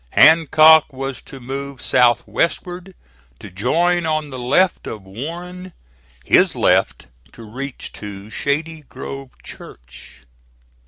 [0.13, 2.95] Hancock was to move south westward
[3.39, 5.73] to join on the left of Warren,
[6.25, 10.23] his left to reach to Shady Grove Church.